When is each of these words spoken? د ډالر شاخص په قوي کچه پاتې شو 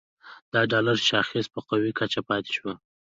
د 0.51 0.53
ډالر 0.71 0.97
شاخص 1.09 1.45
په 1.53 1.59
قوي 1.69 1.91
کچه 1.99 2.21
پاتې 2.27 2.51
شو 2.57 2.69